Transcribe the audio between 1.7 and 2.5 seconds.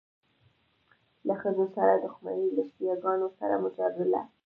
سره دښمني،